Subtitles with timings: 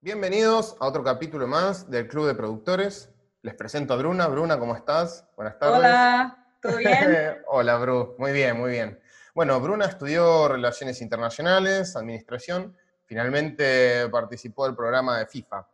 [0.00, 3.10] Bienvenidos a otro capítulo más del Club de Productores.
[3.42, 4.28] Les presento a Bruna.
[4.28, 5.26] Bruna, ¿cómo estás?
[5.34, 5.80] Buenas tardes.
[5.80, 7.42] Hola, ¿todo bien?
[7.48, 8.14] Hola, Bru.
[8.16, 9.00] Muy bien, muy bien.
[9.34, 12.76] Bueno, Bruna estudió Relaciones Internacionales, Administración.
[13.06, 15.66] Finalmente participó del programa de FIFA.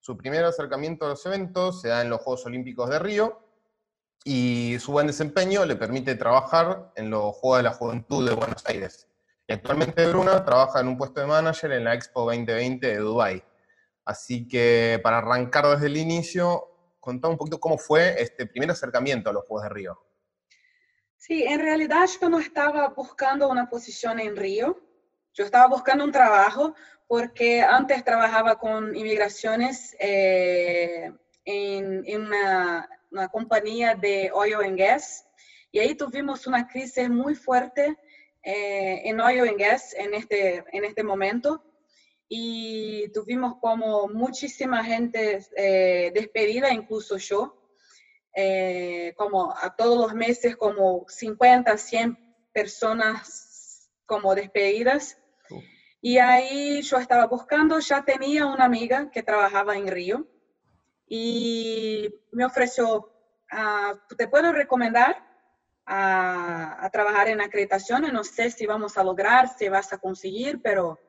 [0.00, 3.40] Su primer acercamiento a los eventos se da en los Juegos Olímpicos de Río
[4.24, 8.66] y su buen desempeño le permite trabajar en los Juegos de la Juventud de Buenos
[8.66, 9.06] Aires.
[9.46, 13.44] Y actualmente Bruna trabaja en un puesto de manager en la Expo 2020 de Dubái.
[14.08, 19.28] Así que para arrancar desde el inicio, contá un poquito cómo fue este primer acercamiento
[19.28, 20.00] a los Juegos de Río.
[21.18, 24.80] Sí, en realidad yo no estaba buscando una posición en Río,
[25.34, 26.74] yo estaba buscando un trabajo
[27.06, 31.12] porque antes trabajaba con inmigraciones eh,
[31.44, 35.26] en, en una, una, compañía de oil and gas.
[35.70, 37.94] Y ahí tuvimos una crisis muy fuerte
[38.42, 41.62] eh, en oil and gas en este, en este momento
[42.28, 47.56] y tuvimos como muchísima gente eh, despedida, incluso yo,
[48.34, 52.18] eh, como a todos los meses como 50, 100
[52.52, 55.18] personas como despedidas.
[56.00, 60.28] Y ahí yo estaba buscando, ya tenía una amiga que trabajaba en Río
[61.08, 63.10] y me ofreció,
[63.50, 65.24] ah, ¿te puedo recomendar
[65.86, 68.12] a, a trabajar en acreditaciones?
[68.12, 71.00] No sé si vamos a lograr, si vas a conseguir, pero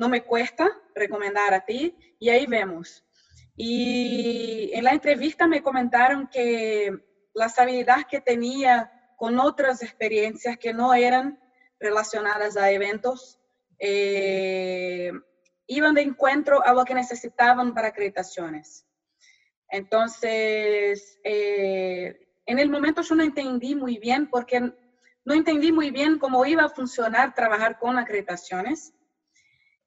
[0.00, 3.04] no me cuesta recomendar a ti y ahí vemos.
[3.54, 6.90] Y en la entrevista me comentaron que
[7.34, 11.38] las habilidades que tenía con otras experiencias que no eran
[11.78, 13.38] relacionadas a eventos
[13.78, 15.12] eh,
[15.66, 18.86] iban de encuentro a lo que necesitaban para acreditaciones.
[19.68, 24.60] Entonces, eh, en el momento yo no entendí muy bien porque
[25.26, 28.94] no entendí muy bien cómo iba a funcionar trabajar con acreditaciones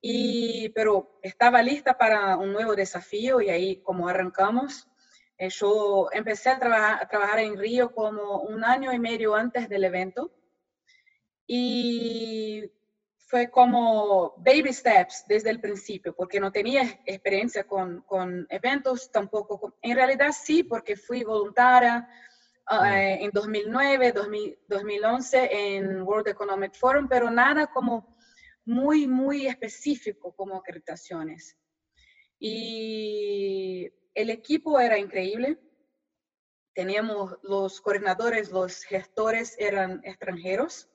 [0.05, 4.89] y, pero estaba lista para un nuevo desafío y ahí como arrancamos.
[5.37, 9.69] Eh, yo empecé a, trabajar, a trabajar en Río como un año y medio antes
[9.69, 10.29] del evento
[11.47, 12.69] y
[13.17, 19.77] fue como baby steps desde el principio, porque no tenía experiencia con, con eventos, tampoco,
[19.81, 22.09] en realidad sí, porque fui voluntaria
[22.69, 28.12] uh, en 2009, 2000, 2011 en World Economic Forum, pero nada como
[28.65, 31.57] muy, muy específico como acreditaciones.
[32.39, 35.59] Y el equipo era increíble.
[36.73, 40.89] Teníamos los coordinadores, los gestores eran extranjeros.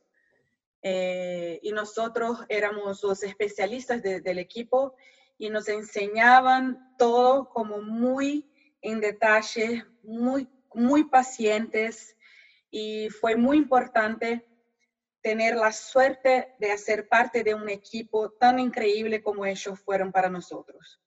[0.83, 4.95] Eh, y nosotros éramos los especialistas del equipo
[5.37, 8.49] y nos enseñaban todo como muy
[8.81, 12.17] en detalle, muy, muy pacientes
[12.71, 14.47] y fue muy importante
[15.29, 20.31] tener la suerte de hacer parte de un equipo tan increíble como ellos fueron para
[20.31, 21.03] nosotros.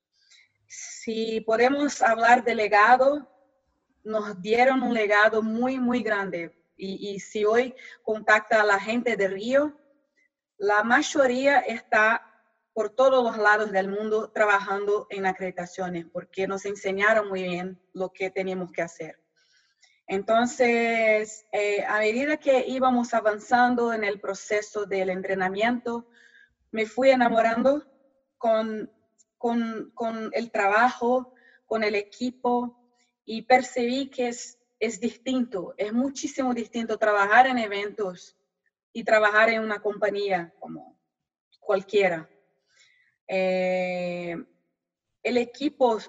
[0.67, 3.27] Si podemos hablar de legado,
[4.03, 6.55] nos dieron un legado muy, muy grande.
[6.77, 7.73] Y, y si hoy
[8.03, 9.75] contacta a la gente de Río,
[10.57, 12.21] la mayoría está
[12.73, 18.13] por todos los lados del mundo trabajando en acreditaciones porque nos enseñaron muy bien lo
[18.13, 19.20] que teníamos que hacer.
[20.07, 26.07] Entonces, eh, a medida que íbamos avanzando en el proceso del entrenamiento,
[26.71, 27.85] me fui enamorando
[28.37, 28.91] con,
[29.37, 31.33] con, con el trabajo,
[31.65, 32.77] con el equipo
[33.23, 38.35] y percibí que es, es distinto, es muchísimo distinto trabajar en eventos
[38.93, 40.99] y trabajar en una compañía como
[41.59, 42.29] cualquiera.
[43.27, 44.35] Eh,
[45.23, 45.99] el equipo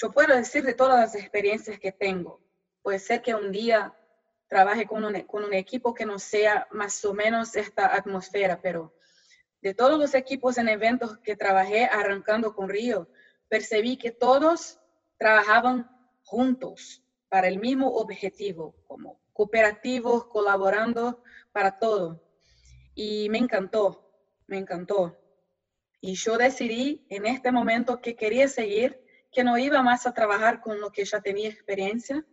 [0.00, 2.40] yo puedo decir de todas las experiencias que tengo.
[2.82, 3.94] Puede ser que un día
[4.48, 8.94] trabaje con un, con un equipo que no sea más o menos esta atmósfera, pero
[9.60, 13.08] de todos los equipos en eventos que trabajé arrancando con Río,
[13.48, 14.78] percibí que todos
[15.18, 15.90] trabajaban
[16.24, 21.22] juntos para el mismo objetivo, como cooperativos, colaborando
[21.52, 22.22] para todo.
[22.94, 24.10] Y me encantó,
[24.46, 25.18] me encantó.
[26.00, 30.60] Y yo decidí en este momento que quería seguir que no iba más a trabajar
[30.60, 32.24] con lo que ya tenía experiencia,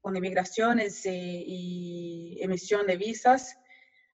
[0.00, 3.56] con inmigraciones eh, y emisión de visas,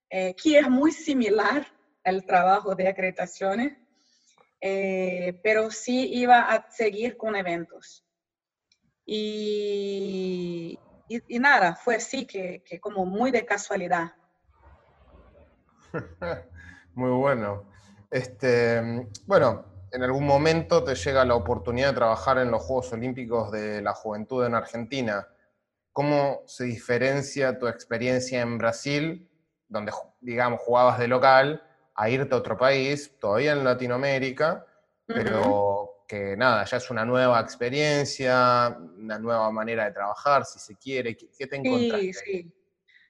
[0.09, 1.65] eh, que es muy similar
[2.03, 3.77] al trabajo de acreditaciones,
[4.61, 8.05] eh, pero sí iba a seguir con eventos.
[9.05, 10.77] Y,
[11.07, 14.13] y, nada, fue así que, que como muy de casualidad.
[16.93, 17.65] Muy bueno.
[18.11, 23.51] Este, bueno, en algún momento te llega la oportunidad de trabajar en los Juegos Olímpicos
[23.51, 25.27] de la Juventud en Argentina.
[25.91, 29.29] ¿Cómo se diferencia tu experiencia en Brasil,
[29.67, 29.91] donde,
[30.21, 31.63] digamos, jugabas de local,
[31.95, 34.65] a irte a otro país, todavía en Latinoamérica,
[35.05, 40.77] pero que nada, ya es una nueva experiencia, una nueva manera de trabajar, si se
[40.77, 41.17] quiere.
[41.17, 42.13] ¿Qué, te encontraste?
[42.13, 42.53] Sí, sí.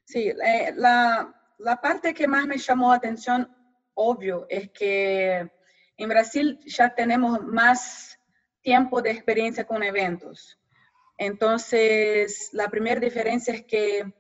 [0.04, 3.56] Sí, eh, la, la parte que más me llamó la atención,
[3.94, 5.52] obvio, es que
[6.00, 8.18] en Brasil ya tenemos más
[8.62, 10.58] tiempo de experiencia con eventos.
[11.18, 14.14] Entonces, la primera diferencia es que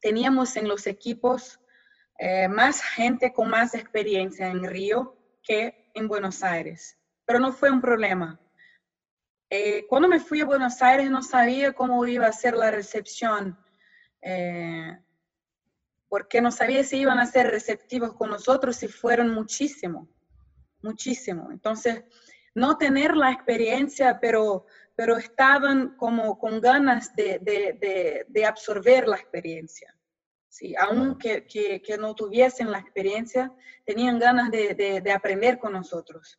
[0.00, 1.58] teníamos en los equipos
[2.18, 7.70] eh, más gente con más experiencia en Río que en Buenos Aires, pero no fue
[7.70, 8.40] un problema.
[9.50, 13.58] Eh, cuando me fui a Buenos Aires no sabía cómo iba a ser la recepción,
[14.20, 14.96] eh,
[16.08, 20.08] porque no sabía si iban a ser receptivos con nosotros, si fueron muchísimo,
[20.82, 21.50] muchísimo.
[21.50, 22.02] Entonces,
[22.54, 29.16] no tener la experiencia, pero, pero estaban como con ganas de, de, de, absorber la
[29.16, 29.96] experiencia.
[30.48, 33.50] Sí, aunque que, que, no tuviesen la experiencia,
[33.86, 36.38] tenían ganas de, aprender con nosotros.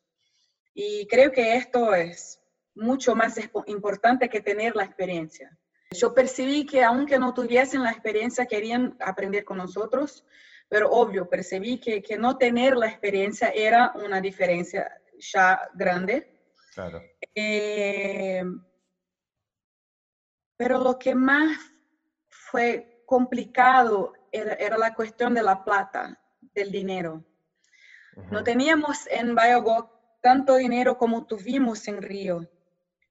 [0.73, 2.39] Y creo que esto es
[2.75, 5.57] mucho más importante que tener la experiencia.
[5.91, 10.23] Yo percibí que aunque no tuviesen la experiencia, querían aprender con nosotros,
[10.68, 14.89] pero obvio, percibí que, que no tener la experiencia era una diferencia
[15.31, 16.42] ya grande.
[16.74, 17.01] Claro.
[17.36, 18.44] Eh,
[20.57, 21.57] pero lo que más
[22.30, 27.24] fue complicado era, la cuestión de la plata, del dinero.
[28.31, 29.89] No teníamos en Biogog
[30.21, 32.48] tanto dinero como tuvimos en Río,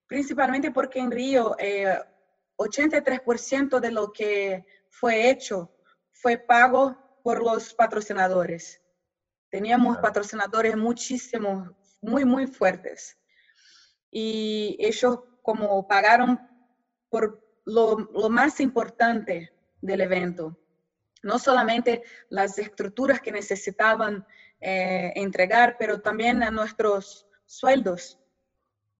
[0.07, 1.57] principalmente porque en Río
[2.57, 5.75] 83% eh, de lo que fue hecho
[6.13, 8.81] fue pago por los patrocinadores.
[9.49, 11.71] Teníamos patrocinadores muchísimos
[12.01, 13.19] muy, muy fuertes.
[14.11, 16.39] Y ellos como pagaron
[17.09, 20.59] por lo, lo más importante del evento,
[21.23, 24.27] no solamente las estructuras que necesitaban
[24.61, 28.19] eh, entregar, pero también a nuestros sueldos.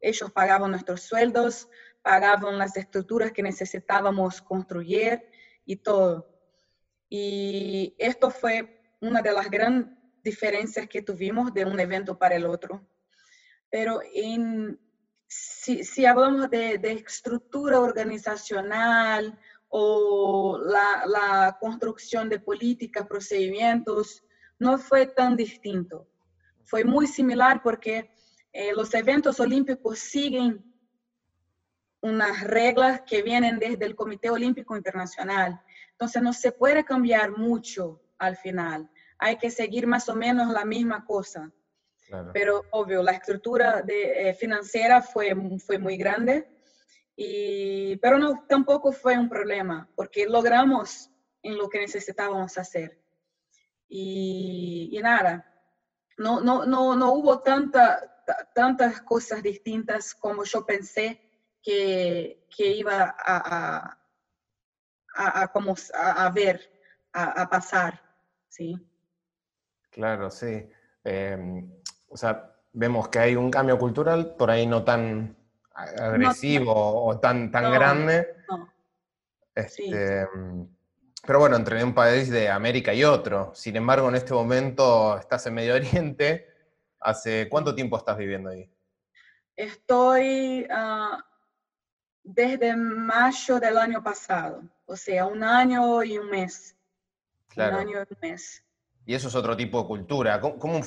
[0.01, 1.69] Ellos pagaban nuestros sueldos,
[2.03, 5.23] pagaban las estructuras que necesitábamos construir
[5.65, 6.32] y todo.
[7.15, 9.93] Y esto fue una de las grandes
[10.23, 12.87] diferencias que tuvimos de un evento para el otro
[13.73, 14.79] pero en,
[15.27, 19.39] si, si hablamos de, de, estructura organizacional
[19.69, 24.23] o la, la, construcción de políticas, procedimientos,
[24.59, 26.07] no fue tan distinto.
[26.65, 28.11] Fue muy similar porque
[28.53, 30.63] eh, los eventos olímpicos siguen
[32.03, 35.63] unas reglas que vienen desde el Comité Olímpico Internacional.
[36.03, 38.91] Entonces no se puede cambiar mucho al final.
[39.19, 41.53] Hay que seguir más o menos la misma cosa.
[42.33, 45.33] Pero obvio, la estructura de, eh, financiera fue,
[45.65, 46.49] fue muy grande,
[47.15, 51.09] y, pero no, tampoco fue un problema, porque logramos
[51.41, 52.99] en lo que necesitábamos hacer.
[53.89, 55.47] Y, y nada,
[56.19, 61.21] no, no, no, no hubo tanta, tantas cosas distintas como yo pensé
[61.63, 64.02] que, que iba a, a,
[65.15, 66.61] a, como a, ver,
[67.13, 68.01] a, pasar,
[68.49, 68.79] ¿sí?
[69.91, 70.69] Claro, sí.
[71.05, 71.71] Em,
[72.09, 75.37] o sea, vemos que hay un cambio cultural, por ahí no tan
[75.75, 78.35] agresivo o tan, tan grande.
[79.55, 80.27] Este,
[81.27, 83.53] pero bueno, entre un país de América y otro.
[83.55, 86.49] Sin embargo, en este momento estás en Medio Oriente.
[87.01, 88.71] ¿Hace cuánto tiempo estás viviendo ahí?
[89.57, 91.25] Estoy ah,
[92.25, 96.77] desde mayo del año pasado, o sea, un año y un mes.
[97.49, 97.77] Claro.
[97.77, 98.63] Un año y un mes.
[99.05, 100.41] Y eso es otro tipo de cultura.
[100.41, 100.81] ¿Cómo,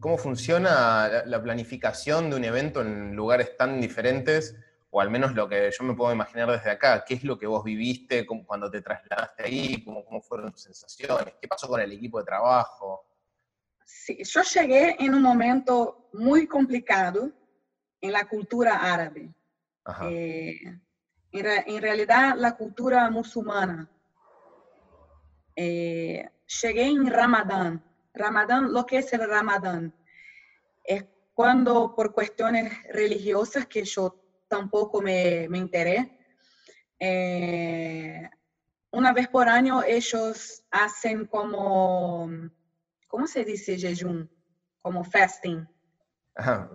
[0.00, 4.54] cómo, funciona la, planificación de un evento en lugares tan diferentes?
[4.90, 7.04] O al menos lo que yo me puedo imaginar desde acá.
[7.04, 9.84] ¿Qué es lo que vos viviste cuando te trasladaste ahí?
[9.84, 11.34] ¿Cómo, ¿Cómo, fueron tus sensaciones?
[11.40, 13.04] ¿Qué pasó con el equipo de trabajo?
[13.84, 17.32] Sí, yo llegué en un momento muy complicado
[18.00, 19.34] en la cultura árabe.
[20.02, 20.60] Eh,
[21.32, 23.88] en, en, realidad, la cultura musulmana.
[25.56, 26.28] Eh,
[26.62, 27.84] llegué en Ramadán.
[28.14, 29.94] Ramadán, lo que es el Ramadán,
[30.84, 31.04] es
[31.34, 36.18] cuando por cuestiones religiosas que yo tampoco me, me enteré,
[36.98, 38.28] eh,
[38.90, 42.28] una vez por año ellos hacen como,
[43.06, 44.26] ¿cómo se dice jejum?
[44.80, 45.68] Como fasting.
[46.36, 46.68] Ah,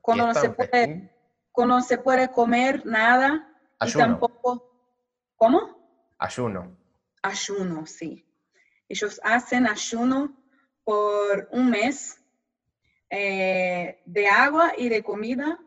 [0.00, 1.11] cuando, no se puede, cuando
[1.56, 3.48] no se puede comer nada
[3.80, 4.68] y tampoco...
[5.36, 6.14] ¿Cómo?
[6.18, 6.76] Ayuno.
[7.22, 8.24] Ayuno, sí.
[8.88, 10.36] Ellos hacen ayuno
[10.84, 12.22] por un mes
[13.10, 15.58] eh, de agua y de comida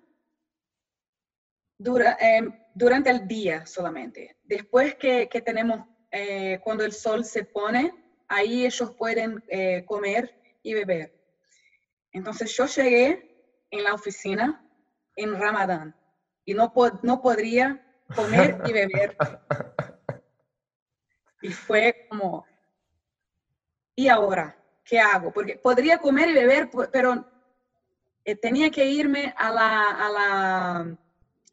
[1.79, 2.41] eh,
[2.73, 4.37] durante el día solamente.
[4.43, 7.93] Después que, tenemos, eh, cuando el sol se pone,
[8.27, 9.43] ahí ellos pueden
[9.85, 11.13] comer y beber.
[12.11, 14.64] Entonces yo llegué en la oficina
[15.15, 15.95] en Ramadán
[16.45, 17.81] y no, no podría
[18.15, 19.17] comer y beber.
[21.41, 22.45] Y fue como,
[23.95, 24.57] ¿y ahora?
[24.83, 25.31] ¿Qué hago?
[25.31, 27.25] Porque podría comer y beber, pero
[28.23, 30.97] eh, tenía que irme a la, a la,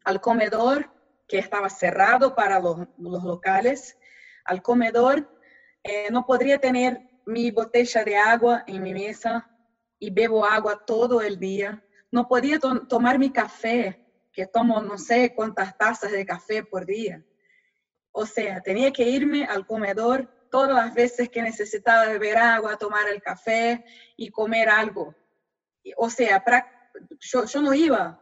[0.03, 0.89] al comedor
[1.27, 3.97] que estaba cerrado para los, los locales,
[4.45, 5.27] al comedor.
[5.83, 9.49] Eh, no podría tener mi botella de agua en mi mesa
[9.99, 11.83] y bebo agua todo el día.
[12.13, 13.99] No podía tomar mi café,
[14.31, 17.25] que tomo no sé cuántas tazas de café por día.
[18.11, 23.09] O sea, tenía que irme al comedor todas las veces que necesitaba beber agua, tomar
[23.09, 23.83] el café
[24.15, 25.15] y comer algo.
[25.97, 26.43] O sea,
[27.19, 28.19] yo, yo no iba.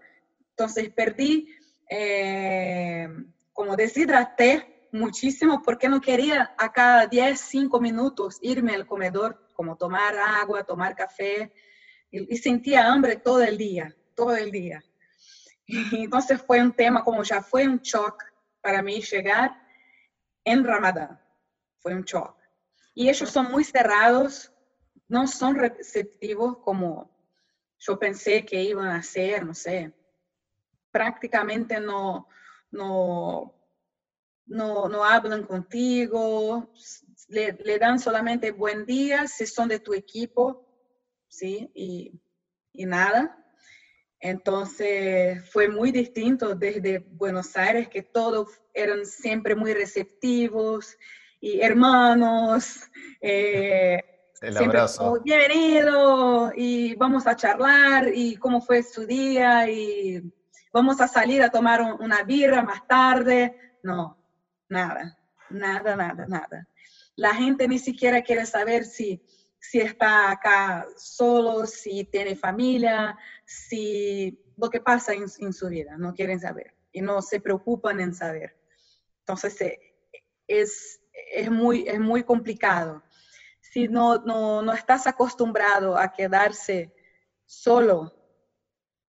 [0.52, 1.54] Entonces perdí,
[1.90, 3.10] eh,
[3.52, 9.76] como deshidraté muchísimo porque no quería a cada 10, 5 minutos irme al comedor, como
[9.76, 11.52] tomar agua, tomar café.
[12.12, 14.84] Y, sentía hambre todo el día, todo el día.
[15.66, 18.24] Y entonces fue un tema, como ya fue un shock
[18.60, 19.58] para mí llegar
[20.44, 21.20] en Ramadán.
[21.80, 22.36] Fue un shock.
[22.94, 24.52] Y ellos son muy cerrados,
[25.08, 27.10] no son receptivos como
[27.80, 29.94] yo pensé que iban a ser, no sé.
[30.92, 32.28] Prácticamente no,
[32.70, 33.56] no,
[34.46, 36.72] no, no hablan contigo,
[37.30, 40.71] le, le, dan solamente buen día si son de tu equipo,
[41.32, 41.72] ¿sí?
[41.74, 42.12] Y,
[42.74, 43.38] y nada.
[44.20, 50.96] Entonces fue muy distinto desde Buenos Aires, que todos eran siempre muy receptivos
[51.40, 52.82] y hermanos.
[53.20, 54.04] Eh,
[54.42, 55.20] El abrazo.
[55.24, 60.22] Bienvenido y vamos a charlar y cómo fue su día y
[60.72, 63.56] vamos a salir a tomar una birra más tarde.
[63.82, 64.22] No,
[64.70, 65.18] nada,
[65.50, 66.68] nada, nada, nada.
[67.16, 69.22] La gente ni siquiera quiere saber si
[69.62, 73.16] si está acá solo, si tiene familia,
[73.46, 78.14] si lo que pasa en, su vida, no quieren saber y no se preocupan en
[78.14, 78.60] saber.
[79.20, 79.80] Entonces eh,
[80.48, 81.00] es,
[81.32, 83.04] es, muy, es muy complicado.
[83.60, 86.92] Si no, no, no estás acostumbrado a quedarse
[87.46, 88.12] solo,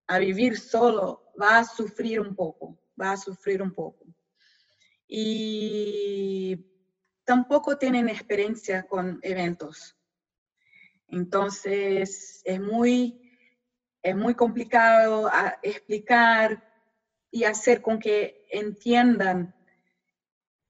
[0.05, 4.05] a vivir solo, va a sufrir un poco, va a sufrir un poco.
[5.07, 6.67] Y
[7.23, 9.95] tampoco tienen experiencia con eventos
[11.11, 13.21] entonces, es muy,
[14.01, 15.29] es muy complicado
[15.61, 16.63] explicar
[17.29, 19.53] y hacer con que entiendan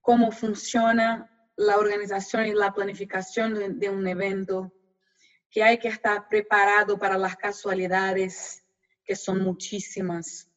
[0.02, 4.74] cómo funciona la organización y la planificación de, un evento,
[5.52, 8.64] que hay que estar preparado para las casualidades,
[9.06, 10.50] que son muchísimas.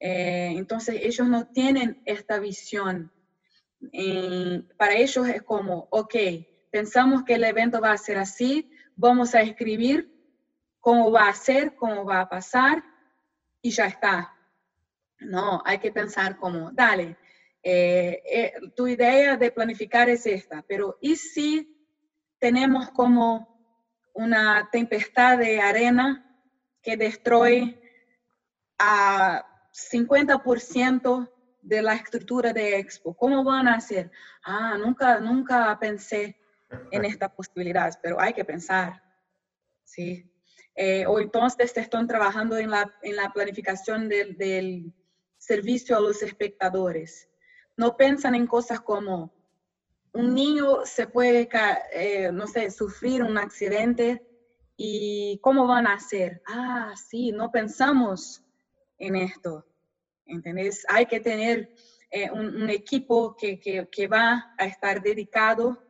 [0.00, 3.12] Eh, entonces, ellos no tienen esta visión.
[3.92, 6.14] Eh, para ellos es como, ok,
[6.72, 10.10] pensamos que el evento va a ser así, vamos a escribir
[10.80, 12.84] cómo va a ser, cómo va a pasar
[13.62, 14.34] y ya está.
[15.20, 17.16] No, hay que pensar como, dale,
[17.62, 21.74] eh, eh, tu idea de planificar es esta, pero ¿y si
[22.38, 23.56] tenemos como
[24.12, 26.38] una tempestad de arena
[26.82, 27.80] que destruye
[28.78, 31.30] a 50%
[31.62, 33.14] de la estructura de Expo?
[33.16, 34.10] ¿Cómo van a hacer?
[34.44, 36.36] Ah, nunca, nunca pensé
[36.90, 39.02] en esta posibilidad, pero hay que pensar,
[39.84, 40.30] ¿sí?
[40.76, 44.92] Eh, o entonces están trabajando en la, en la planificación del, del,
[45.38, 47.28] servicio a los espectadores.
[47.76, 49.30] No piensan en cosas como
[50.12, 51.48] un niño se puede,
[51.92, 54.26] eh, no sé, sufrir un accidente
[54.76, 56.40] y cómo van a hacer.
[56.46, 58.42] Ah, sí, no pensamos
[58.98, 59.66] en esto.
[60.24, 60.86] ¿Entendés?
[60.88, 61.74] Hay que tener
[62.10, 65.82] eh, un, un, equipo que, que, que va a estar dedicado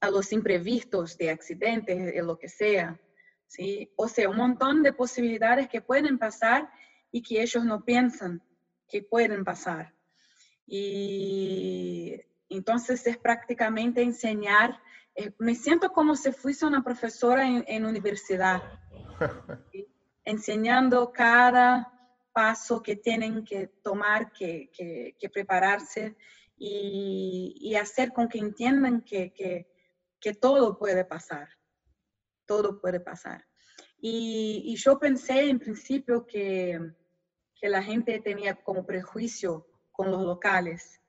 [0.00, 3.00] a los imprevistos de accidentes, de lo que sea.
[3.46, 3.90] ¿sí?
[3.96, 6.70] O sea, un montón de posibilidades que pueden pasar
[7.10, 8.42] y que ellos no piensan
[8.88, 9.94] que pueden pasar.
[10.66, 14.80] Y entonces es prácticamente enseñar,
[15.14, 18.62] eh, me siento como si fuese una profesora en, universidad,
[20.24, 21.92] enseñando cada
[22.32, 26.16] paso que tienen que tomar, que, que, prepararse
[26.56, 29.66] y, y, hacer con que entiendan que, que
[30.20, 31.48] que todo puede pasar,
[32.46, 33.44] todo puede pasar.
[34.00, 36.78] Y, yo pensé en principio que,
[37.54, 41.00] que, la gente tenía como prejuicio con los locales,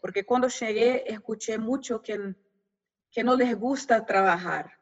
[0.00, 2.34] porque cuando llegué escuché mucho que,
[3.10, 4.72] que no les gusta trabajar.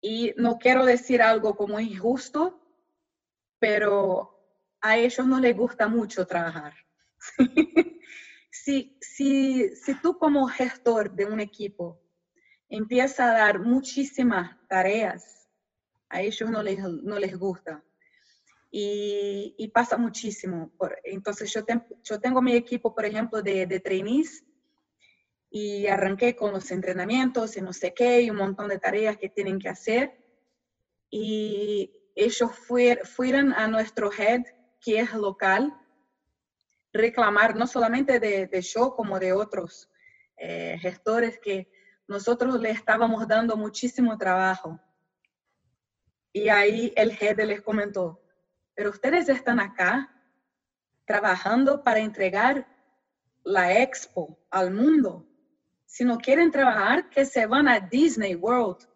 [0.00, 2.60] Y no quiero decir algo como injusto,
[3.58, 4.32] pero
[4.80, 6.74] a ellos no les gusta mucho trabajar.
[8.52, 11.98] si, si, si tú como gestor de un equipo
[12.68, 15.48] empiezas a dar muchísimas tareas
[16.12, 17.82] a ellos no les, no les gusta.
[18.70, 20.70] Y, pasa muchísimo.
[20.76, 21.62] Por, entonces yo,
[22.02, 24.44] yo tengo mi equipo, por ejemplo, de, de trainees
[25.50, 29.28] y arranqué con los entrenamientos y no sé qué, y un montón de tareas que
[29.28, 30.12] tienen que hacer.
[31.10, 32.50] Y ellos
[33.04, 34.42] fueron a nuestro head,
[34.80, 35.74] que es local,
[36.92, 39.90] reclamar no solamente de, de yo como de otros
[40.36, 41.70] eh, gestores que
[42.06, 44.80] nosotros le estábamos dando muchísimo trabajo.
[46.32, 48.22] Y ahí el head les comentó,
[48.74, 50.10] pero ustedes están acá
[51.04, 52.66] trabajando para entregar
[53.44, 55.26] la expo al mundo
[55.92, 58.88] si no quieren trabajar, que se van a Disney World.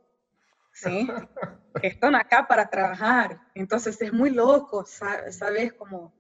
[0.72, 1.06] ¿Sí?
[1.82, 3.38] están acá para trabajar.
[3.54, 5.74] Entonces es muy loco, ¿sabes?
[5.74, 6.14] Como,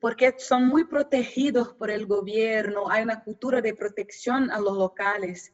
[0.00, 5.52] porque son muy protegidos por el gobierno, hay una cultura de protección a los locales.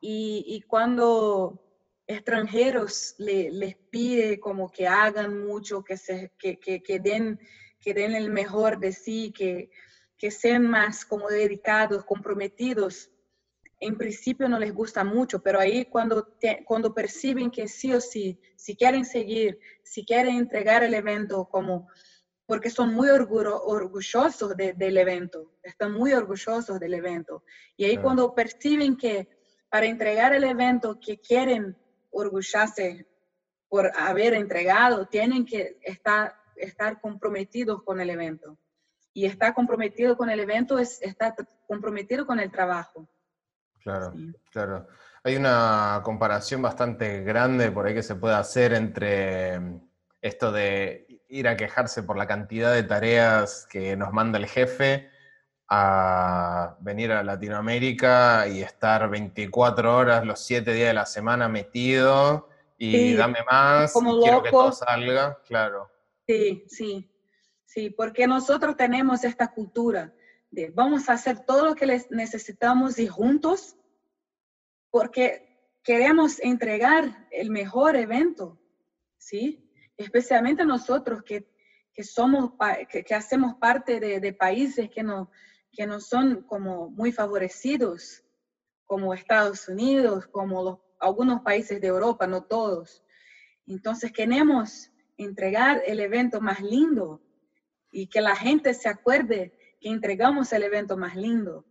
[0.00, 1.60] Y, cuando
[2.06, 7.40] extranjeros les pide como que hagan mucho, que, se, que, que, den,
[7.80, 9.70] que den el mejor de sí, que,
[10.16, 13.10] que sean más como dedicados, comprometidos,
[13.80, 18.40] en principio no les gusta mucho, pero ahí cuando, cuando perciben que sí o sí,
[18.56, 21.88] si quieren seguir, si quieren entregar el evento como,
[22.48, 27.44] porque son muy orgullosos del evento, están muy orgullosos del evento.
[27.76, 29.28] Y ahí cuando perciben que
[29.68, 31.76] para entregar el evento que quieren
[32.10, 33.06] orgullarse
[33.68, 38.58] por haber entregado, tienen que estar, estar comprometidos con el evento.
[39.12, 41.34] Y estar comprometido con el evento es estar
[41.66, 43.10] comprometido con el trabajo.
[43.82, 44.14] Claro,
[44.50, 44.88] claro.
[45.22, 49.80] Hay una comparación bastante grande por ahí que se puede hacer entre mm,
[50.22, 55.10] esto de ir a quejarse por la cantidad de tareas que nos manda el jefe
[55.68, 62.48] a venir a Latinoamérica y estar 24 horas los 7 días de la semana metido
[62.78, 63.92] y dame más,
[64.22, 65.90] quiero que todo salga, claro.
[66.26, 67.10] Sí, sí,
[67.64, 70.12] sí, porque nosotros tenemos esta cultura
[70.50, 73.76] de vamos a hacer todo lo que les necesitamos y juntos
[74.90, 75.48] porque
[75.82, 78.58] queremos entregar el mejor evento,
[79.18, 79.67] ¿sí?
[79.98, 81.50] Especialmente nosotros que,
[81.92, 82.52] que somos,
[82.88, 85.30] que, hacemos parte de, países que no,
[85.72, 88.24] que no son como muy favorecidos,
[88.86, 93.02] como Estados Unidos, como algunos países de Europa, no todos.
[93.66, 97.20] Entonces queremos entregar el evento más lindo
[97.90, 101.66] y que la gente se acuerde que entregamos el evento más lindo.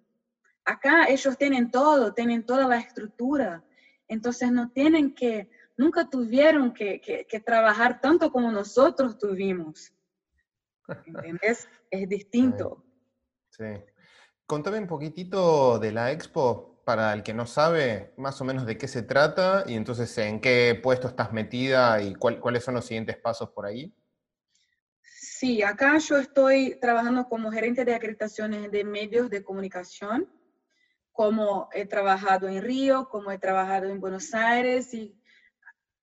[0.66, 3.64] Acá ellos tienen todo, tienen toda la estructura,
[4.10, 9.94] entonces no tienen que, nunca tuvieron que, trabajar tanto como nosotros tuvimos.
[11.06, 11.68] ¿Entendés?
[11.90, 12.84] es distinto.
[13.50, 13.66] Sí.
[14.46, 18.78] Contame un poquitito de la expo, para el que no sabe más o menos de
[18.78, 23.18] qué se trata y entonces en qué puesto estás metida y cuáles son los siguientes
[23.18, 23.94] pasos por ahí.
[25.02, 30.32] Sí, acá yo estoy trabajando como gerente de acreditaciones de medios de comunicación
[31.12, 35.17] como he trabajado en Río, como he trabajado en Buenos Aires y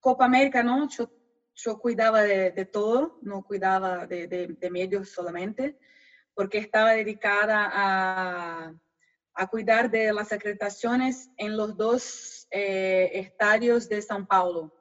[0.05, 0.87] Copa América, ¿no?
[0.91, 1.11] Yo,
[1.55, 5.79] yo cuidaba de, todo, no cuidaba de, de, medios solamente,
[6.35, 8.75] porque estaba dedicada a,
[9.33, 14.75] a, cuidar de las acreditaciones en los dos eh, estadios de São Paulo,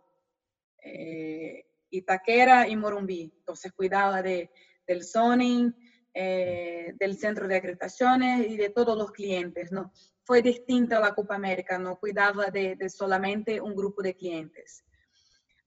[0.84, 3.34] eh, Itaquera y Morumbi.
[3.38, 4.52] Entonces cuidaba de,
[4.86, 5.74] del zoning,
[6.14, 9.94] eh, del centro de acreditaciones y de todos los clientes, ¿no?
[10.26, 14.84] fue distinta la Copa América, no cuidaba de, solamente un grupo de clientes.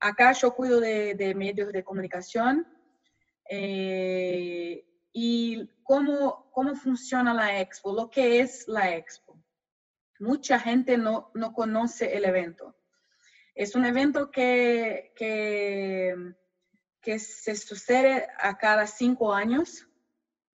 [0.00, 2.66] Acá yo cuido de, medios de comunicación
[3.48, 9.42] eh, y cómo, cómo funciona la expo, lo que es la expo.
[10.18, 12.76] Mucha gente no, no conoce el evento.
[13.54, 16.35] Es un evento que, que,
[17.18, 19.87] se sucede a cada cinco años.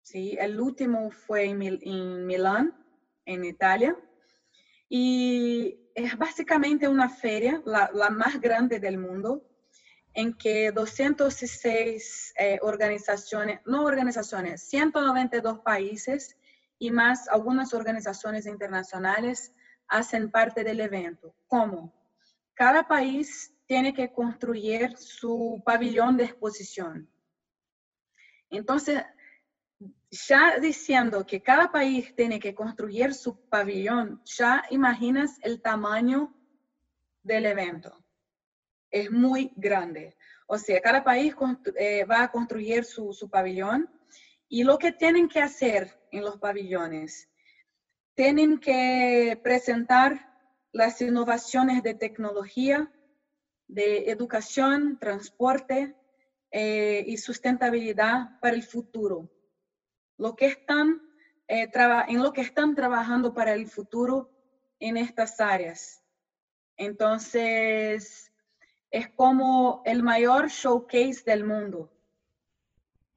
[0.03, 0.37] ¿sí?
[0.39, 2.77] El último fue en Milán
[3.25, 3.97] en Italia.
[4.93, 9.47] Y es básicamente una feria, la, más grande del mundo,
[10.13, 16.37] en que 206 eh, organizaciones, no organizaciones, 192 países
[16.81, 19.53] y más algunas organizaciones internacionales
[19.87, 21.37] hacen parte del evento.
[21.47, 21.95] ¿Cómo?
[22.55, 27.09] Cada país tiene que construir su pabellón de exposición.
[28.51, 29.05] Entonces,
[30.11, 36.35] ya diciendo que cada país tiene que construir su pabellón, ya imaginas el tamaño
[37.23, 38.05] del evento.
[38.91, 40.17] Es muy grande.
[40.47, 41.35] O sea, cada país
[41.77, 43.89] eh, va a construir su, su pabellón
[44.49, 47.29] y lo que tienen que hacer en los pabellones,
[48.15, 50.29] tienen que presentar
[50.73, 52.93] las innovaciones de tecnología
[53.69, 55.95] de educación, transporte
[56.51, 59.31] eh, y sustentabilidad para el futuro.
[60.21, 61.01] Lo que están,
[61.49, 61.71] eh,
[62.09, 64.31] en lo que están trabajando para el futuro
[64.79, 66.05] en estas áreas.
[66.77, 68.31] Entonces,
[68.91, 71.91] es como el mayor showcase del mundo.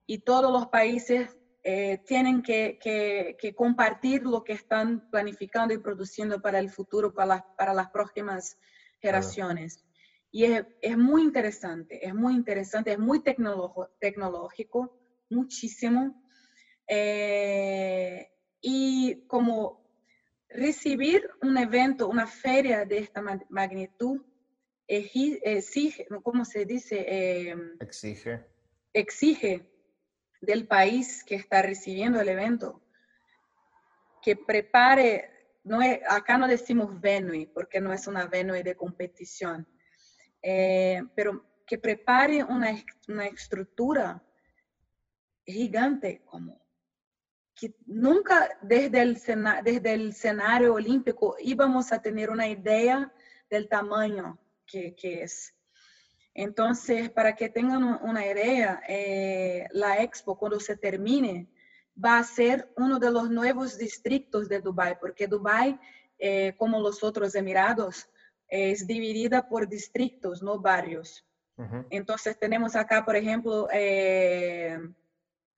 [0.05, 6.41] Y todos los países eh, tienen que, que, compartir lo que están planificando y produciendo
[6.41, 8.57] para el futuro, para, para las próximas
[9.01, 9.83] generaciones.
[10.31, 14.97] Y es, es, muy interesante, es muy interesante, es muy tecnológico,
[15.29, 16.22] muchísimo.
[16.87, 18.29] Eh,
[18.61, 19.83] y como
[20.49, 24.21] recibir un evento, una feria de esta magnitud,
[24.87, 27.05] exige, ¿cómo se dice?
[27.07, 28.45] Eh, exige.
[28.93, 29.65] Exige
[30.41, 32.81] del país que está recibiendo el evento
[34.21, 35.29] que prepare,
[35.63, 39.67] no es, acá no decimos venue, porque no es una venue de competición,
[40.41, 42.73] eh, pero que prepare una,
[43.09, 44.23] una estructura
[45.45, 46.62] gigante, como
[47.63, 49.13] que nunca desde el,
[49.63, 53.09] desde el escenario olímpico íbamos a tener una idea
[53.49, 55.55] del tamaño que, que es.
[56.33, 61.47] Entonces, para que tengan una idea, eh, la expo cuando se termine
[62.03, 65.79] va a ser uno de los nuevos distritos de Dubái, porque Dubái,
[66.19, 68.09] eh, como los otros Emirados,
[68.49, 71.25] es dividida por distritos, no barrios.
[71.91, 74.77] Entonces tenemos acá, por ejemplo, eh,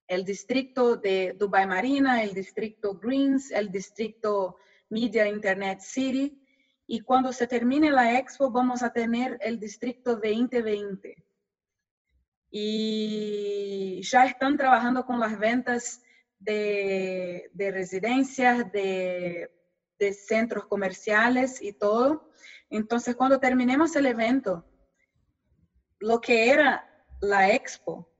[0.07, 4.57] el distrito de Dubai Marina, el distrito Greens, el distrito
[4.89, 6.41] Media Internet City.
[6.87, 11.23] Y cuando se termine la expo vamos a tener el distrito 2020.
[12.51, 16.01] Y ya están trabajando con las ventas
[16.39, 19.51] de, de residencias, de,
[19.97, 22.29] de centros comerciales y todo.
[22.69, 24.65] Entonces, cuando terminemos el evento,
[25.99, 26.87] lo que era
[27.21, 28.11] la expo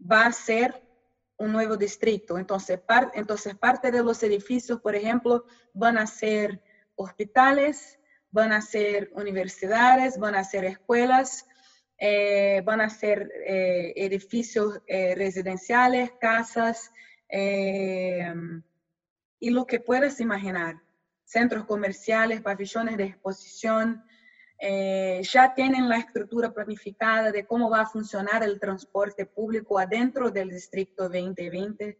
[0.00, 0.83] va a ser
[1.36, 2.38] un nuevo distrito.
[2.38, 2.80] Entonces,
[3.14, 6.62] entonces, parte de los edificios, por ejemplo, van a ser
[6.96, 7.98] hospitales,
[8.30, 11.46] van a ser universidades, van a ser escuelas,
[11.98, 16.90] eh, van a ser eh, edificios eh, residenciales, casas
[19.40, 20.80] y lo que puedas imaginar
[21.24, 24.04] centros comerciales, pabellones de exposición,
[24.58, 30.30] eh, ya tienen la estructura planificada de cómo va a funcionar el transporte público adentro
[30.30, 31.98] del Distrito 2020.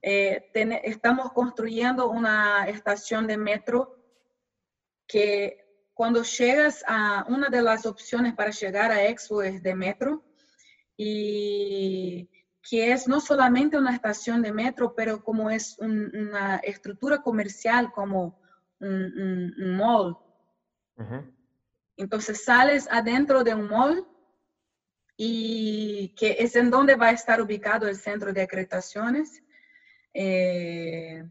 [0.00, 0.50] Eh,
[0.84, 3.96] estamos construyendo una estación de metro
[5.06, 10.22] que cuando llegas a una de las opciones para llegar a Expo es de metro
[10.96, 12.28] y
[12.62, 18.38] que es no solamente una estación de metro, pero como es una estructura comercial como
[18.78, 20.16] un, mall.
[21.98, 24.06] Entonces sales adentro de un mall
[25.16, 29.42] y que es en donde va a estar ubicado el centro de acreditaciones.
[30.14, 31.28] Eh,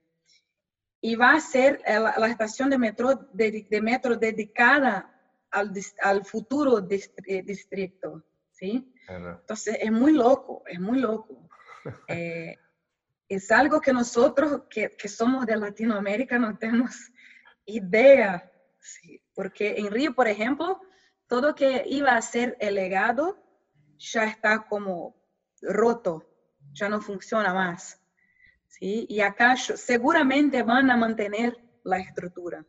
[0.99, 5.09] y va a ser la, estación de metro, de, metro dedicada
[5.51, 8.25] al, al futuro distrito.
[8.51, 8.93] ¿sí?
[9.07, 11.43] Entonces es muy loco, es muy loco.
[12.09, 12.57] Eh,
[13.29, 17.13] es algo que nosotros que, que, somos de Latinoamérica no tenemos
[17.65, 18.51] idea,
[18.87, 20.79] sí, porque en Río, por ejemplo,
[21.27, 23.37] todo que iba a ser el legado
[23.97, 25.15] ya está como
[25.61, 26.23] roto,
[26.73, 27.99] ya no funciona más.
[28.67, 29.05] ¿sí?
[29.09, 32.65] Y acá seguramente van a mantener la estructura.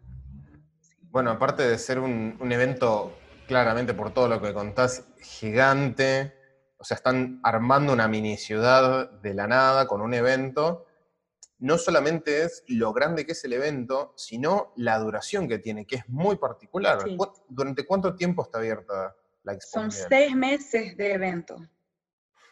[1.10, 6.34] Bueno, aparte de ser un, un, evento, claramente por todo lo que contás, gigante,
[6.76, 10.87] o sea, están armando una mini ciudad de la nada con un evento
[11.60, 15.96] no solamente es lo grande que es el evento, sino la duración que tiene, que
[15.96, 16.98] es muy particular.
[17.48, 19.90] ¿Durante cuánto tiempo está abierta la exposición?
[19.90, 21.56] Son seis meses de evento.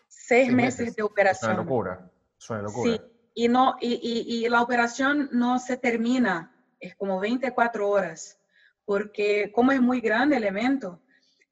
[0.08, 1.52] Seis, meses, de operación.
[1.52, 2.10] Es una locura.
[2.38, 2.92] Es una locura.
[2.92, 3.00] Sí,
[3.34, 8.38] y, no, y, la operación no se termina, es como 24 horas,
[8.84, 11.00] porque como es muy grande el evento,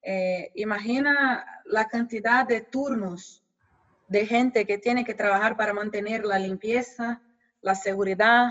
[0.03, 3.45] eh, imagina la cantidad de turnos
[4.09, 7.23] de gente que tiene que trabajar para mantener la limpieza,
[7.65, 8.51] la seguridad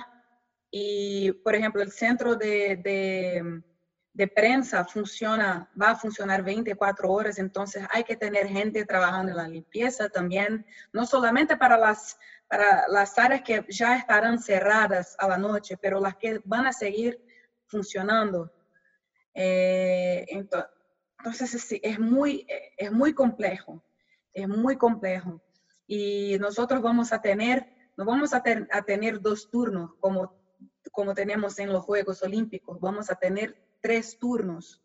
[0.71, 3.61] y, por ejemplo, el centro de,
[4.11, 9.37] de, prensa funciona, va a funcionar 24 horas, entonces hay que tener gente trabajando en
[9.37, 15.27] la limpieza también, no solamente para las, para las áreas que ya estarán cerradas a
[15.27, 17.23] la noche, pero las que van a seguir
[17.67, 18.51] funcionando.
[19.35, 22.47] Eh, entonces, es, es, muy,
[22.77, 23.83] es muy complejo,
[24.33, 25.39] es muy complejo.
[25.85, 30.35] Y nosotros vamos a tener no vamos a, tener dos turnos como,
[30.91, 34.81] como tenemos en los Juegos Olímpicos, vamos a tener tres turnos.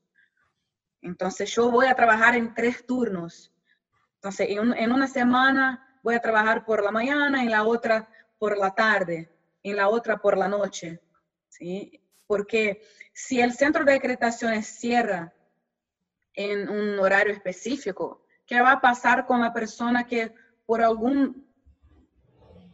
[1.00, 3.52] Entonces yo voy a trabajar en tres turnos.
[4.16, 8.74] Entonces en, una semana voy a trabajar por la mañana, en la otra por la
[8.74, 11.00] tarde, en la otra por la noche.
[11.48, 12.02] ¿sí?
[12.26, 12.82] Porque
[13.14, 15.32] si el centro de acreditaciones cierra
[16.34, 20.34] en un horario específico, ¿qué va a pasar con la persona que
[20.66, 21.47] por algún,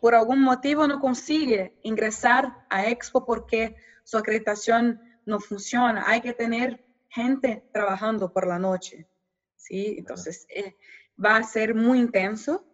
[0.04, 6.04] por algún motivo no consigue ingresar a Expo porque su acreditación no funciona?
[6.06, 9.08] Hay que tener gente trabajando por la noche,
[9.56, 9.94] ¿sí?
[9.96, 10.76] Entonces, eh,
[11.16, 12.66] va a ser muy intenso,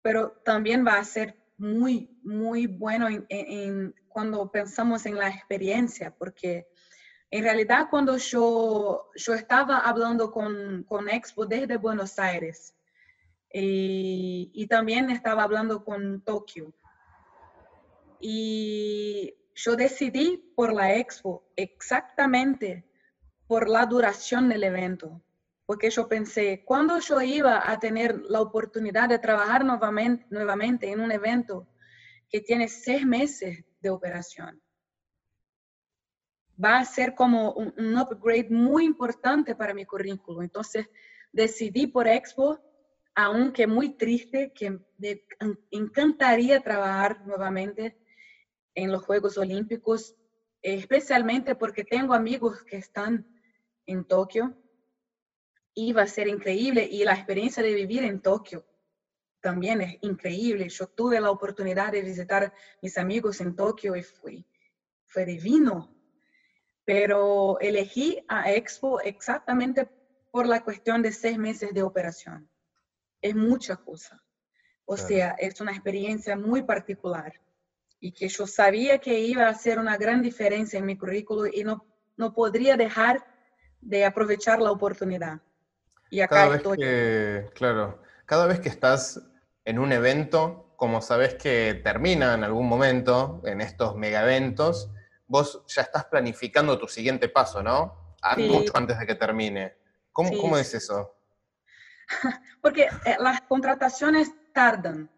[0.00, 6.66] pero también va a ser muy, muy bueno en, cuando pensamos en la experiencia, porque
[7.30, 12.74] en realidad cuando yo, yo estaba hablando con, con Expo desde Buenos Aires
[13.54, 16.74] y, y también estaba hablando con Tokio,
[18.20, 22.84] y yo decidí por la Expo exactamente
[23.46, 25.22] por la duración del evento,
[25.66, 31.00] porque yo pensé, cuando yo iba a tener la oportunidad de trabajar nuevamente, nuevamente en
[31.00, 31.68] un evento
[32.28, 34.60] que tiene seis meses de operación,
[36.62, 40.42] va a ser como un, upgrade muy importante para mi currículo.
[40.42, 40.88] Entonces
[41.32, 42.58] decidí por Expo,
[43.14, 45.22] aunque muy triste, que me
[45.70, 47.96] encantaría trabajar nuevamente
[48.74, 50.16] en los Juegos Olímpicos,
[50.62, 53.26] especialmente porque tengo amigos que están
[53.86, 54.56] en Tokio.
[55.74, 58.64] Iba a ser increíble y la experiencia de vivir en Tokio
[59.44, 60.70] también es increíble.
[60.70, 64.46] Yo tuve la oportunidad de visitar mis amigos en Tokio y fue,
[65.04, 65.94] fue divino.
[66.86, 69.86] Pero elegí a Expo exactamente
[70.30, 72.48] por la cuestión de seis meses de operación.
[73.24, 74.22] Es mucha cosa.
[74.84, 77.32] O sea, es una experiencia muy particular
[77.98, 81.64] y que yo sabía que iba a hacer una gran diferencia en mi currículo y
[81.64, 81.86] no,
[82.18, 83.24] no podría dejar
[83.80, 85.40] de aprovechar la oportunidad.
[86.10, 86.76] Y acá cada estoy.
[86.76, 89.22] Que, claro, cada vez que estás
[89.64, 94.90] en un evento, como sabes que termina en algún momento, en estos mega eventos,
[95.26, 98.16] vos ya estás planificando tu siguiente paso, ¿no?
[98.36, 99.78] Mucho antes de que termine.
[100.12, 101.13] ¿Cómo, ¿cómo es eso?
[102.60, 105.10] Porque eh, las contrataciones tardan,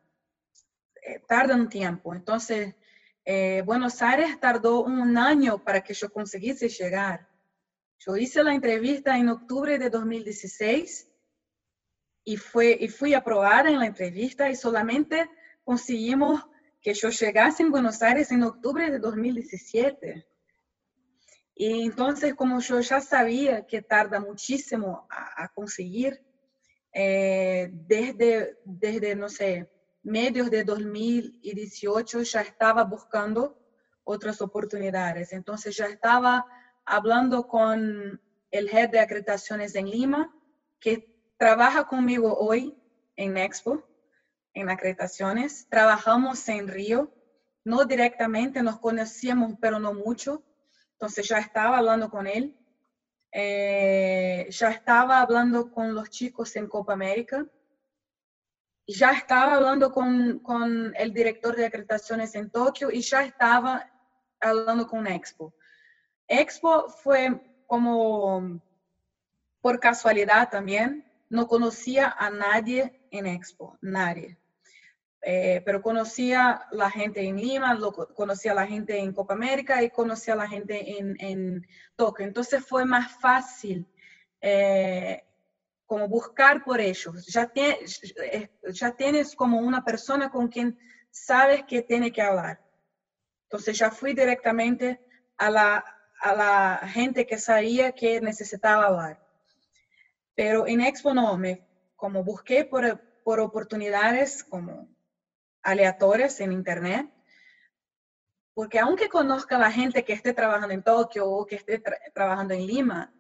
[1.03, 2.15] eh, tardan tiempo.
[2.15, 2.75] Entonces,
[3.25, 7.29] eh, Buenos Aires tardó un año para que yo consiguiese llegar.
[7.99, 11.09] Yo hice la entrevista en octubre de 2016
[12.25, 15.31] y, fue, y fui aprobada en la entrevista y solamente
[15.65, 16.45] conseguimos
[16.81, 20.27] que yo llegase en Buenos Aires en octubre de 2017.
[21.59, 26.23] Y entonces, como yo ya sabía que tarda muchísimo a, conseguir,
[26.99, 29.69] eh, desde, desde, no sé,
[30.03, 33.55] medios de 2018 ya estaba buscando
[34.03, 35.35] otras oportunidades.
[35.35, 36.47] Entonces ya estaba
[36.87, 38.19] hablando con
[38.51, 40.35] el head de acreditaciones en Lima,
[40.81, 42.75] que trabaja conmigo hoy
[43.17, 43.87] en Expo,
[44.55, 45.67] en acreditaciones.
[45.69, 47.13] Trabajamos en Río,
[47.63, 50.43] no directamente, nos conocíamos, pero no mucho.
[50.93, 52.57] Entonces ya estaba hablando con él.
[53.39, 57.47] Eh, ya estaba hablando con los chicos en Copa América.
[58.87, 63.87] Ya estaba hablando con, con el director de acreditaciones en Tokio y ya estaba
[64.41, 65.53] hablando con Expo.
[66.27, 68.59] Expo fue como
[69.61, 74.39] por casualidad también, no conocía a nadie en Expo, nadie.
[75.23, 77.77] Eh, pero conocía la gente en Lima,
[78.15, 82.25] conocía a la gente en Copa América y conocía la gente en, en Tokio.
[82.25, 83.87] Entonces fue más fácil
[84.41, 85.25] eh,
[85.85, 87.27] como buscar por ellos.
[87.27, 90.79] Ya, eh, ya tienes como una persona con quien
[91.11, 92.61] sabes que tiene que hablar.
[93.45, 95.01] Entonces ya fui directamente
[95.39, 95.85] a la,
[96.21, 99.21] a la gente que sabía que necesitaba hablar.
[100.35, 104.96] Pero en Expo no, me como busqué por, por oportunidades como
[105.67, 107.11] aleatorias en Internet,
[108.55, 111.83] porque aunque conozca a la gente que esté trabajando en Tokio o que esté
[112.15, 113.13] trabajando en Lima,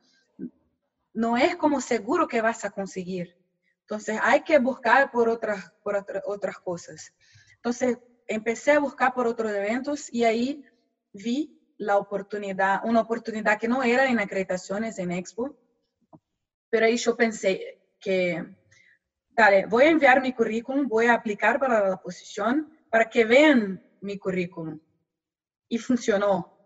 [1.12, 3.36] no es como seguro que vas a conseguir.
[3.80, 7.12] Entonces hay que buscar por otras, por otras cosas.
[7.56, 10.64] Entonces empecé a buscar por otros eventos y ahí
[11.12, 15.56] vi la oportunidad, una oportunidad que no era en acreditaciones en Expo,
[16.70, 18.55] pero ahí yo pensé que,
[19.36, 23.82] dale, voy a enviar mi currículum, voy a aplicar para la posición para que vean
[24.00, 24.80] mi currículum.
[25.68, 26.56] Y funcionó.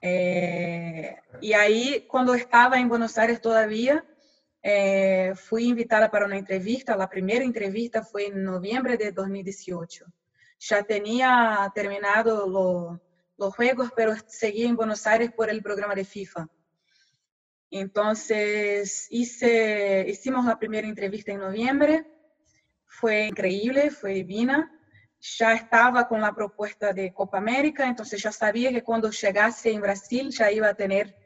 [0.00, 4.04] Eh, y ahí, cuando estaba en Buenos Aires todavía,
[4.62, 6.96] eh, fui invitada para una entrevista.
[6.96, 10.06] La primera entrevista fue en noviembre de 2018.
[10.58, 13.00] Ya tenía terminado lo,
[13.36, 16.48] los Juegos, pero seguí en Buenos Aires por el programa de FIFA.
[17.70, 22.06] Entonces hice, hicimos la primera entrevista en noviembre,
[22.86, 24.70] fue increíble, fue divina.
[25.20, 29.80] Ya estaba con la propuesta de Copa América, entonces ya sabía que cuando llegase en
[29.80, 31.16] Brasil ya iba a tener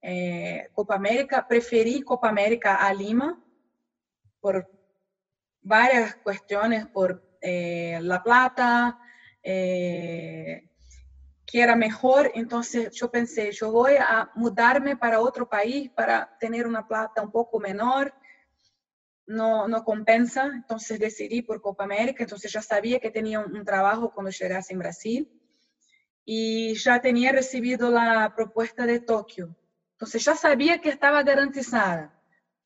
[0.00, 1.46] eh, Copa América.
[1.46, 3.42] Preferí Copa América a Lima
[4.40, 4.70] por
[5.60, 8.98] varias cuestiones, por eh, La Plata,
[9.42, 10.67] eh,
[11.48, 16.66] que era mejor, entonces yo pensé, yo voy a mudarme para otro país para tener
[16.66, 18.12] una plata un poco menor,
[19.26, 24.12] no, no compensa, entonces decidí por Copa América, entonces ya sabía que tenía un, trabajo
[24.12, 25.42] cuando llegase en Brasil.
[26.22, 29.56] Y ya tenía recibido la propuesta de Tokio,
[29.92, 32.14] entonces ya sabía que estaba garantizada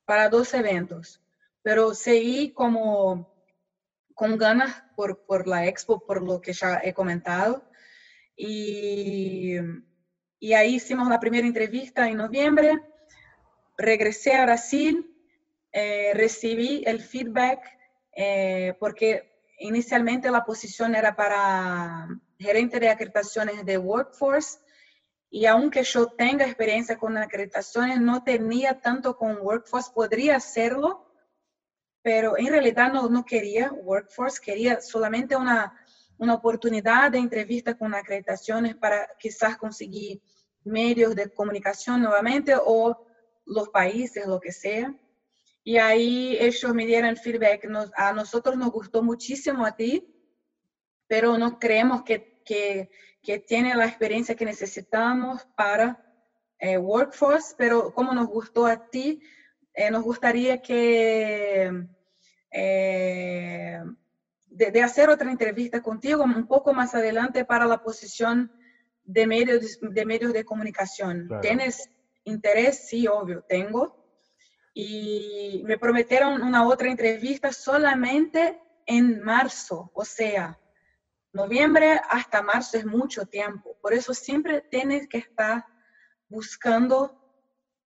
[0.03, 1.21] para dos eventos,
[1.61, 3.33] pero seguí como
[4.13, 7.63] con ganas por, por la expo, por lo que ya he comentado
[8.35, 9.55] y,
[10.39, 12.81] y ahí hicimos la primera entrevista en noviembre.
[13.77, 15.09] Regresé a Brasil,
[15.71, 17.59] eh, recibí el feedback
[18.15, 24.59] eh, porque inicialmente la posición era para gerente de acreditaciones de Workforce
[25.29, 31.11] y aunque yo tenga experiencia con acreditaciones, no tenía tanto con Workforce, podría hacerlo,
[32.03, 35.82] pero en realidad no, no quería Workforce, quería solamente una
[36.17, 40.21] una oportunidad de entrevista con acreditaciones para quizás conseguir
[40.63, 43.05] medios de comunicación nuevamente o
[43.45, 44.95] los países, lo que sea.
[45.63, 50.13] Y ahí ellos me dieron feedback, a nosotros nos gustó muchísimo a ti,
[51.07, 52.89] pero no creemos que, que,
[53.21, 56.03] que tiene la experiencia que necesitamos para
[56.59, 59.21] eh, Workforce, pero como nos gustó a ti,
[59.73, 61.87] eh, nos gustaría que...
[62.51, 63.81] Eh,
[64.53, 68.51] de, hacer otra entrevista contigo un poco más adelante para la posición
[69.03, 71.29] de medios de, medios de comunicación.
[71.41, 71.89] ¿Tienes
[72.23, 72.87] interés?
[72.87, 74.03] Sí, obvio, tengo.
[74.73, 80.59] Y me prometieron una otra entrevista solamente en marzo, o sea,
[81.31, 83.77] noviembre hasta marzo es mucho tiempo.
[83.81, 85.65] Por eso siempre tienes que estar
[86.27, 87.19] buscando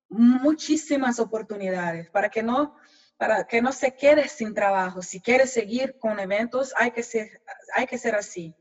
[0.10, 2.78] muchísimas oportunidades para que no
[3.18, 5.02] para que no se quede sin trabajo.
[5.02, 7.42] Si quiere seguir con eventos, hay que ser,
[7.76, 8.56] hay que ser así.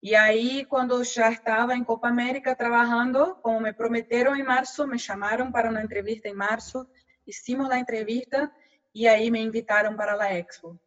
[0.00, 4.98] Y ahí cuando ya estaba en Copa América trabajando, como me prometieron en marzo, me
[4.98, 6.90] llamaron para una entrevista en marzo,
[7.24, 8.52] hicimos la entrevista
[8.92, 10.78] y ahí me invitaron para la expo.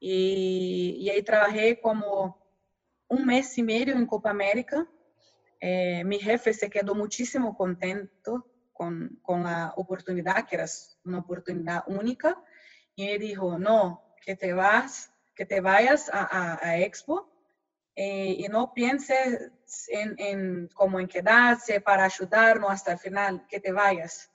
[0.00, 2.40] Y, y ahí trabajé como
[3.08, 4.88] un mes y medio en Copa América.
[5.60, 8.49] Eh, mi jefe se quedó muchísimo contento
[8.80, 10.64] con, con la oportunidad, que era
[11.04, 12.42] una oportunidad única,
[12.94, 17.30] y él dijo, no, que te vas, que te vayas a, a, Expo
[17.94, 19.52] eh, y no pienses
[19.88, 24.30] en, en, como en quedarse para ayudarnos hasta el final, que te vayas.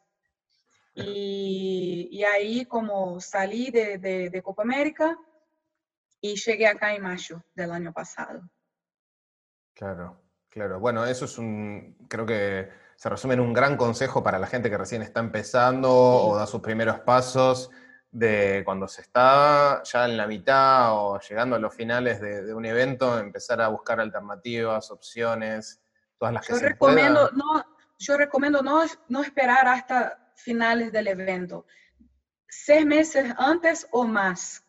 [0.93, 5.17] Y, y ahí como salí de, de, de, Copa América
[6.21, 8.47] y llegué acá en mayo del año pasado.
[9.73, 10.79] Claro, claro.
[10.79, 14.69] Bueno, eso es un, creo que se resume en un gran consejo para la gente
[14.69, 17.69] que recién está empezando o da sus primeros pasos
[18.15, 22.65] de cuando se está ya en la mitad o llegando a los finales de, un
[22.65, 25.81] evento, empezar a buscar alternativas, opciones,
[26.17, 27.65] todas las que yo se recomiendo, No,
[27.99, 31.65] yo recomiendo no, no esperar hasta finales del evento,
[32.47, 34.63] seis meses antes o más.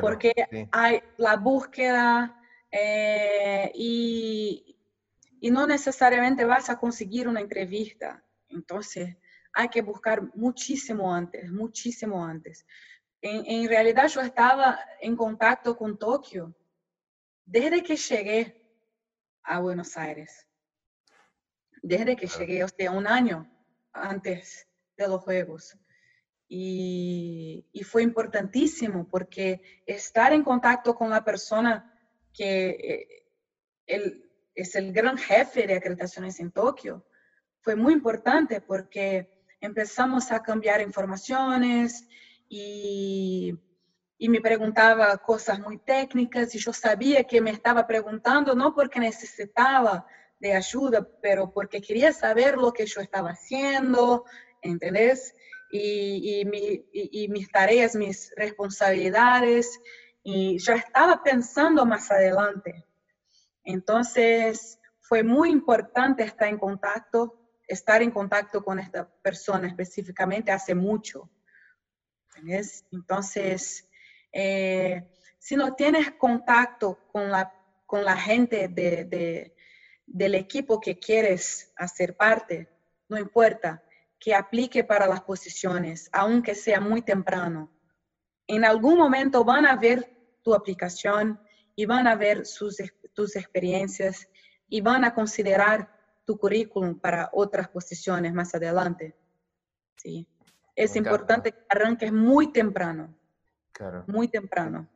[0.00, 0.32] porque
[0.70, 4.71] hay la búsqueda eh, y,
[5.42, 8.24] y no necesariamente vas a conseguir una entrevista.
[8.48, 9.16] Entonces,
[9.52, 12.64] hay que buscar muchísimo antes, muchísimo antes.
[13.20, 16.54] En, realidad yo estaba en contacto con Tokio
[17.44, 18.62] desde que llegué
[19.42, 20.46] a Buenos Aires.
[21.82, 23.50] Desde que llegué, o sea, un año
[23.92, 25.76] antes de los Juegos.
[26.46, 31.92] Y, y, fue importantísimo porque estar en contacto con la persona
[32.32, 33.26] que eh,
[33.86, 37.04] el, es el gran jefe de acreditaciones en Tokio,
[37.62, 39.30] fue muy importante porque
[39.60, 42.06] empezamos a cambiar informaciones
[42.48, 43.58] y,
[44.18, 50.06] me preguntaba cosas muy técnicas y yo sabía que me estaba preguntando no porque necesitaba
[50.38, 54.24] de ayuda, pero porque quería saber lo que yo estaba haciendo,
[54.60, 55.34] ¿entendés?
[55.72, 59.80] Y, y, mi, y mis tareas, mis responsabilidades,
[60.22, 62.84] y ya estaba pensando más adelante.
[63.64, 70.74] Entonces, fue muy importante estar en contacto, estar en contacto con esta persona específicamente hace
[70.74, 71.30] mucho.
[72.90, 73.88] Entonces,
[74.32, 75.06] eh,
[75.38, 77.52] si no tienes contacto con la,
[77.86, 79.54] con la gente de,
[80.06, 82.68] del equipo que quieres hacer parte,
[83.08, 83.82] no importa,
[84.18, 87.70] que aplique para las posiciones, aunque sea muy temprano.
[88.46, 90.08] En algún momento van a ver
[90.42, 91.40] tu aplicación
[91.74, 92.76] y van a ver sus,
[93.12, 94.28] tus experiencias
[94.68, 95.90] y van a considerar
[96.24, 99.14] tu currículum para otras posiciones más adelante.
[99.96, 100.26] Sí.
[100.74, 103.14] Es importante que arranques muy temprano.
[103.72, 104.04] Claro.
[104.06, 104.88] Muy temprano.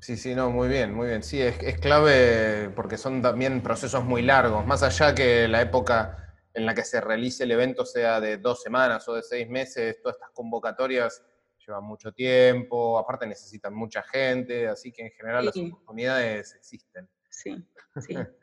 [0.00, 1.22] Sí, sí, no, muy bien, muy bien.
[1.22, 6.34] Sí, es, es, clave porque son también procesos muy largos, más allá que la época
[6.54, 10.00] en la que se realice el evento sea de dos semanas o de seis meses,
[10.02, 11.22] todas estas convocatorias
[11.66, 17.08] llevan mucho tiempo, aparte necesitan mucha gente, así que en general las oportunidades existen.
[17.28, 17.64] Sí,
[18.00, 18.14] sí.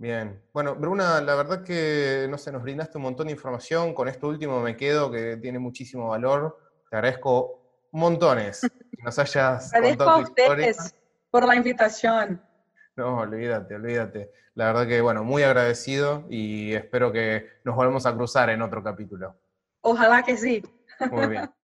[0.00, 0.42] Bien.
[0.54, 3.92] Bueno, Bruna, la verdad que, no sé, nos brindaste un montón de información.
[3.92, 6.58] Con esto último me quedo, que tiene muchísimo valor.
[6.88, 8.62] Te agradezco montones
[8.96, 10.94] que nos hayas agradezco contado a ustedes
[11.30, 12.42] por la invitación.
[12.96, 14.32] No, olvídate, olvídate.
[14.54, 18.82] La verdad que, bueno, muy agradecido y espero que nos volvamos a cruzar en otro
[18.82, 19.36] capítulo.
[19.82, 20.62] Ojalá que sí.
[21.10, 21.50] Muy bien.